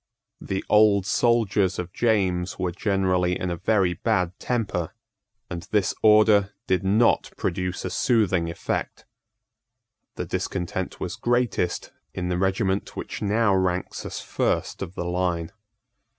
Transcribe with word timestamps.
The 0.41 0.65
old 0.67 1.05
soldiers 1.05 1.77
of 1.77 1.93
James 1.93 2.57
were 2.57 2.71
generally 2.71 3.39
in 3.39 3.51
a 3.51 3.55
very 3.55 3.93
bad 3.93 4.31
temper; 4.39 4.95
and 5.47 5.61
this 5.69 5.93
order 6.01 6.55
did 6.65 6.83
not 6.83 7.29
produce 7.37 7.85
a 7.85 7.91
soothing 7.91 8.49
effect. 8.49 9.05
The 10.15 10.25
discontent 10.25 10.99
was 10.99 11.15
greatest 11.15 11.91
in 12.15 12.29
the 12.29 12.39
regiment 12.39 12.95
which 12.95 13.21
now 13.21 13.53
ranks 13.53 14.03
as 14.03 14.19
first 14.21 14.81
of 14.81 14.95
the 14.95 15.05
line. 15.05 15.51